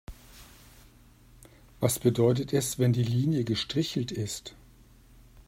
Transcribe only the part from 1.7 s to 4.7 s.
Was bedeutet es, wenn die Linie gestrichelt ist?